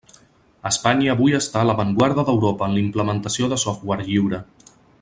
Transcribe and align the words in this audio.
Espanya 0.69 1.11
avui 1.15 1.35
està 1.39 1.59
a 1.61 1.67
l'avantguarda 1.71 2.23
d'Europa 2.31 2.71
en 2.71 2.81
implementació 2.85 3.51
de 3.53 3.61
software 3.65 4.09
lliure. 4.09 4.41